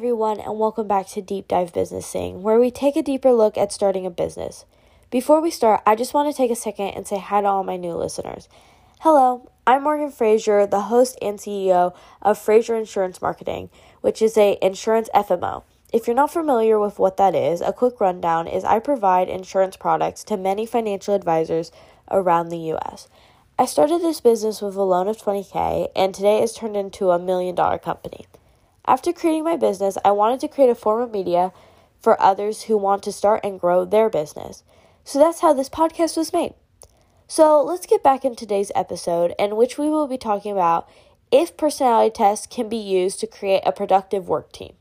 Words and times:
everyone, 0.00 0.40
and 0.40 0.58
welcome 0.58 0.88
back 0.88 1.06
to 1.06 1.20
Deep 1.20 1.46
Dive 1.46 1.74
Businessing, 1.74 2.40
where 2.40 2.58
we 2.58 2.70
take 2.70 2.96
a 2.96 3.02
deeper 3.02 3.32
look 3.32 3.58
at 3.58 3.70
starting 3.70 4.06
a 4.06 4.10
business. 4.10 4.64
Before 5.10 5.42
we 5.42 5.50
start, 5.50 5.82
I 5.86 5.94
just 5.94 6.14
want 6.14 6.32
to 6.32 6.34
take 6.34 6.50
a 6.50 6.56
second 6.56 6.92
and 6.92 7.06
say 7.06 7.18
hi 7.18 7.42
to 7.42 7.46
all 7.46 7.64
my 7.64 7.76
new 7.76 7.92
listeners. 7.92 8.48
Hello, 9.00 9.50
I'm 9.66 9.82
Morgan 9.82 10.10
Frazier, 10.10 10.66
the 10.66 10.80
host 10.80 11.18
and 11.20 11.38
CEO 11.38 11.94
of 12.22 12.38
Frazier 12.38 12.76
Insurance 12.76 13.20
Marketing, 13.20 13.68
which 14.00 14.22
is 14.22 14.38
a 14.38 14.56
insurance 14.62 15.10
FMO. 15.14 15.64
If 15.92 16.06
you're 16.06 16.16
not 16.16 16.32
familiar 16.32 16.80
with 16.80 16.98
what 16.98 17.18
that 17.18 17.34
is, 17.34 17.60
a 17.60 17.70
quick 17.70 18.00
rundown 18.00 18.46
is 18.46 18.64
I 18.64 18.78
provide 18.78 19.28
insurance 19.28 19.76
products 19.76 20.24
to 20.24 20.38
many 20.38 20.64
financial 20.64 21.14
advisors 21.14 21.72
around 22.10 22.48
the 22.48 22.72
US. 22.72 23.06
I 23.58 23.66
started 23.66 24.00
this 24.00 24.22
business 24.22 24.62
with 24.62 24.76
a 24.76 24.82
loan 24.82 25.08
of 25.08 25.18
20k 25.18 25.88
and 25.94 26.14
today 26.14 26.38
it's 26.38 26.56
turned 26.56 26.78
into 26.78 27.10
a 27.10 27.18
million 27.18 27.54
dollar 27.54 27.76
company. 27.76 28.24
After 28.86 29.12
creating 29.12 29.44
my 29.44 29.56
business, 29.56 29.98
I 30.04 30.10
wanted 30.10 30.40
to 30.40 30.48
create 30.48 30.70
a 30.70 30.74
form 30.74 31.02
of 31.02 31.12
media 31.12 31.52
for 32.00 32.20
others 32.20 32.62
who 32.62 32.76
want 32.76 33.02
to 33.04 33.12
start 33.12 33.40
and 33.44 33.60
grow 33.60 33.84
their 33.84 34.08
business. 34.08 34.62
So 35.04 35.18
that's 35.18 35.40
how 35.40 35.52
this 35.52 35.68
podcast 35.68 36.16
was 36.16 36.32
made. 36.32 36.54
So 37.28 37.62
let's 37.62 37.86
get 37.86 38.02
back 38.02 38.24
in 38.24 38.34
today's 38.34 38.72
episode, 38.74 39.34
in 39.38 39.56
which 39.56 39.78
we 39.78 39.88
will 39.88 40.08
be 40.08 40.18
talking 40.18 40.52
about 40.52 40.88
if 41.30 41.56
personality 41.56 42.10
tests 42.10 42.46
can 42.46 42.68
be 42.68 42.76
used 42.76 43.20
to 43.20 43.26
create 43.26 43.62
a 43.64 43.72
productive 43.72 44.28
work 44.28 44.50
team. 44.50 44.74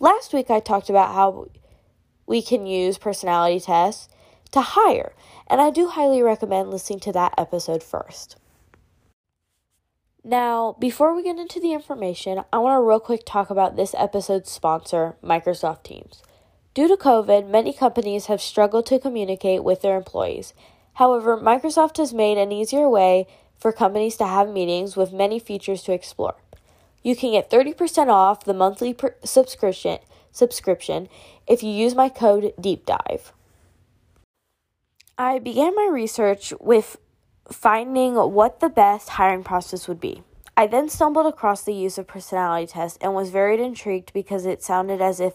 Last 0.00 0.32
week, 0.32 0.50
I 0.50 0.60
talked 0.60 0.90
about 0.90 1.14
how 1.14 1.48
we 2.26 2.42
can 2.42 2.66
use 2.66 2.98
personality 2.98 3.60
tests 3.60 4.08
to 4.50 4.60
hire, 4.60 5.12
and 5.46 5.60
I 5.60 5.70
do 5.70 5.88
highly 5.88 6.22
recommend 6.22 6.70
listening 6.70 7.00
to 7.00 7.12
that 7.12 7.34
episode 7.38 7.82
first. 7.82 8.36
Now, 10.28 10.76
before 10.78 11.14
we 11.14 11.22
get 11.22 11.38
into 11.38 11.58
the 11.58 11.72
information, 11.72 12.44
I 12.52 12.58
want 12.58 12.76
to 12.76 12.86
real 12.86 13.00
quick 13.00 13.22
talk 13.24 13.48
about 13.48 13.76
this 13.76 13.94
episode's 13.96 14.50
sponsor, 14.50 15.16
Microsoft 15.24 15.84
Teams. 15.84 16.22
Due 16.74 16.86
to 16.86 16.98
COVID, 16.98 17.48
many 17.48 17.72
companies 17.72 18.26
have 18.26 18.42
struggled 18.42 18.84
to 18.86 18.98
communicate 18.98 19.64
with 19.64 19.80
their 19.80 19.96
employees. 19.96 20.52
However, 20.92 21.38
Microsoft 21.38 21.96
has 21.96 22.12
made 22.12 22.36
an 22.36 22.52
easier 22.52 22.90
way 22.90 23.26
for 23.56 23.72
companies 23.72 24.18
to 24.18 24.26
have 24.26 24.50
meetings 24.50 24.96
with 24.98 25.14
many 25.14 25.38
features 25.38 25.82
to 25.84 25.94
explore. 25.94 26.36
You 27.02 27.16
can 27.16 27.32
get 27.32 27.50
30% 27.50 28.08
off 28.08 28.44
the 28.44 28.52
monthly 28.52 28.92
per- 28.92 29.16
subscription 29.24 29.98
subscription 30.30 31.08
if 31.46 31.62
you 31.62 31.70
use 31.70 31.94
my 31.94 32.10
code 32.10 32.52
deep 32.60 32.84
dive. 32.84 33.32
I 35.16 35.38
began 35.38 35.74
my 35.74 35.88
research 35.90 36.52
with 36.60 36.98
finding 37.50 38.14
what 38.14 38.60
the 38.60 38.68
best 38.68 39.10
hiring 39.10 39.44
process 39.44 39.88
would 39.88 40.00
be. 40.00 40.22
I 40.56 40.66
then 40.66 40.88
stumbled 40.88 41.26
across 41.26 41.62
the 41.62 41.74
use 41.74 41.98
of 41.98 42.06
personality 42.06 42.66
tests 42.66 42.98
and 43.00 43.14
was 43.14 43.30
very 43.30 43.62
intrigued 43.62 44.12
because 44.12 44.44
it 44.44 44.62
sounded 44.62 45.00
as 45.00 45.20
if 45.20 45.34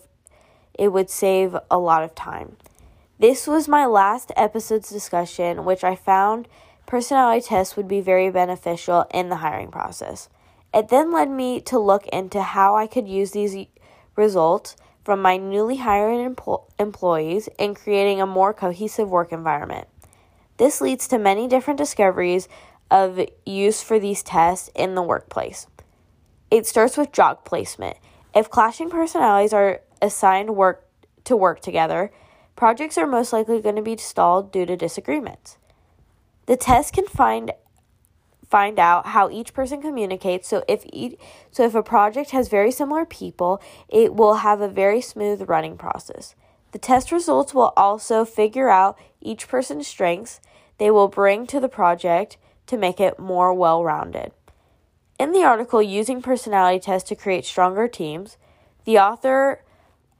it 0.73 0.89
would 0.89 1.09
save 1.09 1.55
a 1.71 1.77
lot 1.77 2.03
of 2.03 2.13
time. 2.13 2.57
This 3.19 3.47
was 3.47 3.67
my 3.67 3.85
last 3.85 4.31
episode's 4.35 4.89
discussion, 4.89 5.63
which 5.63 5.83
I 5.83 5.95
found 5.95 6.47
personality 6.85 7.45
tests 7.47 7.77
would 7.77 7.87
be 7.87 8.01
very 8.01 8.29
beneficial 8.29 9.05
in 9.13 9.29
the 9.29 9.37
hiring 9.37 9.71
process. 9.71 10.29
It 10.73 10.89
then 10.89 11.13
led 11.13 11.29
me 11.29 11.61
to 11.61 11.79
look 11.79 12.05
into 12.07 12.41
how 12.41 12.75
I 12.75 12.87
could 12.87 13.07
use 13.07 13.31
these 13.31 13.67
results 14.15 14.75
from 15.05 15.21
my 15.21 15.37
newly 15.37 15.77
hired 15.77 16.35
empl- 16.35 16.65
employees 16.79 17.47
in 17.59 17.75
creating 17.75 18.19
a 18.19 18.25
more 18.25 18.53
cohesive 18.53 19.09
work 19.09 19.31
environment. 19.31 19.87
This 20.57 20.81
leads 20.81 21.07
to 21.07 21.17
many 21.17 21.47
different 21.47 21.77
discoveries 21.77 22.47
of 22.91 23.19
use 23.45 23.81
for 23.81 23.99
these 23.99 24.21
tests 24.21 24.69
in 24.75 24.95
the 24.95 25.01
workplace. 25.01 25.67
It 26.51 26.67
starts 26.67 26.97
with 26.97 27.11
job 27.11 27.43
placement. 27.43 27.97
If 28.35 28.49
clashing 28.49 28.89
personalities 28.89 29.53
are 29.53 29.81
assigned 30.01 30.55
work 30.55 30.87
to 31.23 31.35
work 31.35 31.61
together, 31.61 32.11
projects 32.55 32.97
are 32.97 33.07
most 33.07 33.33
likely 33.33 33.61
going 33.61 33.75
to 33.75 33.81
be 33.81 33.97
stalled 33.97 34.51
due 34.51 34.65
to 34.65 34.77
disagreements. 34.77 35.57
The 36.45 36.57
test 36.57 36.93
can 36.93 37.07
find 37.07 37.51
find 38.47 38.77
out 38.77 39.07
how 39.07 39.31
each 39.31 39.51
person 39.51 39.81
communicates. 39.81 40.47
So 40.47 40.63
if 40.67 40.85
so 41.49 41.63
if 41.63 41.73
a 41.73 41.81
project 41.81 42.29
has 42.31 42.49
very 42.49 42.69
similar 42.71 43.03
people, 43.03 43.59
it 43.89 44.13
will 44.13 44.35
have 44.35 44.61
a 44.61 44.67
very 44.67 45.01
smooth 45.01 45.49
running 45.49 45.75
process. 45.75 46.35
The 46.73 46.79
test 46.79 47.11
results 47.11 47.53
will 47.53 47.71
also 47.77 48.25
figure 48.25 48.67
out 48.67 48.97
each 49.21 49.47
person's 49.47 49.87
strengths 49.87 50.41
they 50.79 50.89
will 50.91 51.07
bring 51.07 51.47
to 51.47 51.59
the 51.59 51.69
project 51.69 52.37
to 52.67 52.77
make 52.77 52.99
it 52.99 53.19
more 53.19 53.53
well 53.53 53.83
rounded. 53.83 54.31
In 55.19 55.31
the 55.31 55.43
article, 55.43 55.81
Using 55.81 56.21
Personality 56.21 56.79
Tests 56.79 57.07
to 57.09 57.15
Create 57.15 57.45
Stronger 57.45 57.87
Teams, 57.87 58.37
the 58.85 58.97
author 58.97 59.63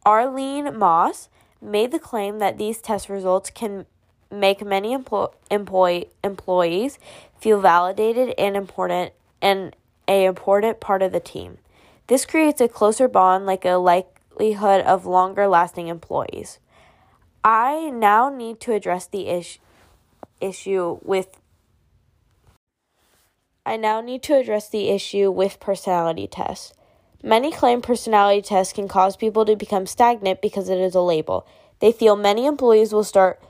Arlene 0.06 0.78
Moss 0.78 1.28
made 1.59 1.91
the 1.91 2.00
claim 2.00 2.38
that 2.38 2.59
these 2.59 2.80
test 2.80 3.09
results 3.09 3.50
can 3.50 3.88
make 4.30 4.64
many 4.64 4.94
employ- 4.94 5.28
employ- 5.50 6.06
employees 6.24 7.00
feel 7.40 7.59
validated 7.59 8.34
and 8.38 8.56
important 8.56 9.12
and 9.41 9.75
a 10.08 10.25
important 10.25 10.80
part 10.80 11.02
of 11.02 11.12
the 11.12 11.20
team. 11.20 11.58
This 12.08 12.25
creates 12.25 12.62
a 12.62 12.68
closer 12.68 13.08
bond 13.08 13.46
like 13.46 13.66
a 13.66 13.78
likelihood 14.33 14.81
of 14.85 15.05
longer 15.05 15.47
lasting 15.47 15.88
employees. 15.88 16.59
I 17.44 17.89
now 17.89 18.29
need 18.29 18.59
to 18.61 18.73
address 18.73 19.07
the 19.07 19.27
issue 19.27 19.59
issue 20.41 20.99
with 21.03 21.39
I 23.66 23.77
now 23.77 24.01
need 24.01 24.23
to 24.23 24.35
address 24.35 24.67
the 24.67 24.89
issue 24.89 25.31
with 25.31 25.61
personality 25.61 26.27
tests. 26.27 26.73
Many 27.23 27.49
claim 27.49 27.81
personality 27.81 28.41
tests 28.41 28.73
can 28.73 28.89
cause 28.89 29.16
people 29.16 29.45
to 29.45 29.55
become 29.55 29.85
stagnant 29.85 30.41
because 30.41 30.67
it 30.67 30.79
is 30.79 30.95
a 30.95 30.99
label. 30.99 31.47
They 31.79 31.93
feel 31.93 32.17
many 32.17 32.45
employees 32.45 32.91
will 32.91 33.05
start 33.05 33.41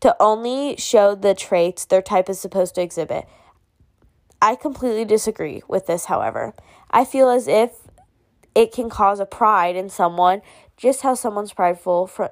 to 0.00 0.16
only 0.18 0.76
show 0.76 1.14
the 1.14 1.34
traits 1.34 1.84
their 1.84 2.02
type 2.02 2.28
is 2.28 2.40
supposed 2.40 2.74
to 2.74 2.82
exhibit. 2.82 3.26
I 4.42 4.56
completely 4.56 5.04
disagree 5.04 5.62
with 5.68 5.86
this, 5.86 6.06
however. 6.06 6.54
I 6.90 7.04
feel 7.04 7.30
as 7.30 7.46
if 7.46 7.85
it 8.56 8.72
can 8.72 8.88
cause 8.88 9.20
a 9.20 9.26
pride 9.26 9.76
in 9.76 9.90
someone 9.90 10.40
just 10.78 11.02
how 11.02 11.14
someone's 11.14 11.52
prideful 11.52 12.06
from, 12.06 12.30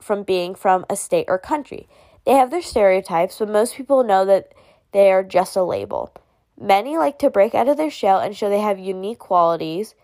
from 0.00 0.24
being 0.24 0.54
from 0.54 0.84
a 0.90 0.96
state 0.96 1.26
or 1.28 1.38
country. 1.38 1.88
They 2.26 2.32
have 2.32 2.50
their 2.50 2.60
stereotypes, 2.60 3.38
but 3.38 3.48
most 3.48 3.76
people 3.76 4.02
know 4.02 4.24
that 4.24 4.52
they 4.92 5.12
are 5.12 5.22
just 5.22 5.54
a 5.54 5.62
label. 5.62 6.12
Many 6.60 6.98
like 6.98 7.20
to 7.20 7.30
break 7.30 7.54
out 7.54 7.68
of 7.68 7.76
their 7.76 7.90
shell 7.90 8.18
and 8.18 8.36
show 8.36 8.50
they 8.50 8.60
have 8.60 8.80
unique 8.80 9.20
qualities, 9.20 9.94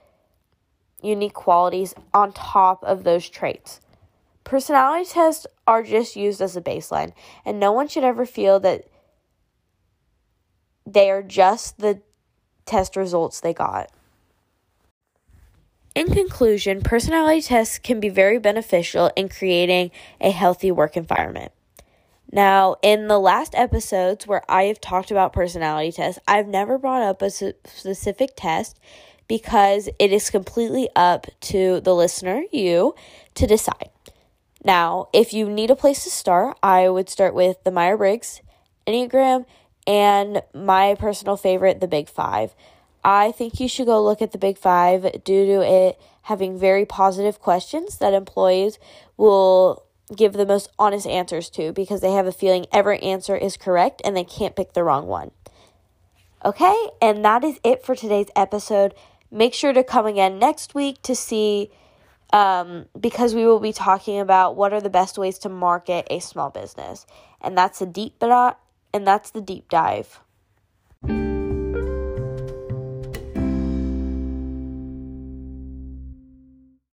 unique 1.03 1.35
qualities 1.35 1.95
on 2.15 2.33
top 2.33 2.85
of 2.85 3.03
those 3.03 3.29
traits. 3.29 3.81
Personality 4.45 5.09
tests 5.11 5.49
are 5.67 5.83
just 5.83 6.15
used 6.15 6.41
as 6.41 6.57
a 6.57 6.63
baseline, 6.63 7.13
and 7.45 7.59
no 7.59 7.73
one 7.73 7.89
should 7.89 8.05
ever 8.05 8.25
feel 8.25 8.61
that 8.61 8.85
they 10.87 11.11
are 11.11 11.23
just 11.23 11.79
the 11.79 12.03
test 12.67 12.95
results 12.95 13.41
they 13.41 13.53
got. 13.53 13.91
In 15.95 16.13
conclusion, 16.13 16.83
personality 16.83 17.43
tests 17.43 17.79
can 17.79 17.99
be 17.99 18.09
very 18.09 18.39
beneficial 18.39 19.11
in 19.17 19.29
creating 19.29 19.91
a 20.21 20.31
healthy 20.31 20.71
work 20.71 20.97
environment. 20.97 21.51
Now, 22.33 22.77
in 22.81 23.09
the 23.09 23.19
last 23.19 23.57
episodes 23.57 24.25
where 24.25 24.49
I 24.49 24.65
have 24.65 24.81
talked 24.81 25.11
about 25.11 25.33
personality 25.33 25.91
tests, 25.91 26.21
I've 26.29 26.47
never 26.47 26.79
brought 26.79 27.03
up 27.03 27.23
a 27.23 27.31
specific 27.31 28.31
test 28.37 28.79
because 29.27 29.89
it 29.99 30.13
is 30.13 30.31
completely 30.31 30.89
up 30.95 31.27
to 31.41 31.81
the 31.81 31.95
listener, 31.95 32.45
you, 32.53 32.95
to 33.35 33.49
decide. 33.49 33.91
Now, 34.65 35.09
if 35.13 35.33
you 35.33 35.49
need 35.49 35.71
a 35.71 35.77
place 35.77 36.05
to 36.05 36.11
start, 36.11 36.57
I 36.63 36.89
would 36.89 37.09
start 37.09 37.35
with 37.35 37.63
the 37.65 37.73
Myers 37.73 37.99
Briggs, 37.99 38.43
Enneagram, 38.87 39.45
and 39.89 40.43
my 40.55 40.95
personal 40.97 41.37
favorite, 41.37 41.81
the 41.81 41.89
Big 41.89 42.09
Five. 42.09 42.55
I 43.03 43.33
think 43.33 43.61
you 43.61 43.69
should 43.69 43.87
go 43.87 44.03
look 44.03 44.21
at 44.21 44.33
the 44.33 44.39
Big 44.39 44.59
Five 44.59 45.25
due 45.25 45.47
to 45.47 45.63
it 45.63 46.01
having 46.23 46.59
very 46.59 46.85
positive 46.85 47.41
questions 47.41 47.99
that 47.99 48.13
employees 48.13 48.79
will 49.17 49.85
give 50.15 50.33
the 50.33 50.47
most 50.47 50.69
honest 50.79 51.07
answers 51.07 51.49
to 51.51 51.73
because 51.73 52.01
they 52.01 52.13
have 52.13 52.27
a 52.27 52.33
feeling 52.33 52.67
every 52.73 52.99
answer 53.01 53.37
is 53.37 53.57
correct 53.57 54.03
and 54.05 54.17
they 54.17 54.25
can't 54.25 54.57
pick 54.57 54.73
the 54.73 54.85
wrong 54.85 55.07
one. 55.07 55.31
Okay, 56.45 56.89
and 57.03 57.25
that 57.25 57.45
is 57.45 57.61
it 57.63 57.85
for 57.85 57.95
today's 57.95 58.29
episode. 58.35 58.95
Make 59.31 59.55
sure 59.55 59.73
to 59.73 59.85
come 59.85 60.07
again 60.07 60.39
next 60.39 60.75
week 60.75 61.03
to 61.03 61.15
see, 61.15 61.71
um, 62.33 62.87
because 62.99 63.35
we 63.35 63.47
will 63.47 63.61
be 63.61 63.73
talking 63.73 64.19
about 64.19 64.57
what 64.57 64.73
are 64.73 64.81
the 64.81 64.91
best 64.91 65.19
ways 65.19 65.39
to 65.41 65.49
market 65.49 66.07
a 66.11 66.19
small 66.19 66.51
business, 66.51 67.07
and 67.41 67.57
that's 67.57 67.83
a 67.83 67.87
deep 67.87 68.23
and 68.23 69.07
that's 69.07 69.31
the 69.31 69.43
deep 69.43 69.69
dive. 69.69 70.21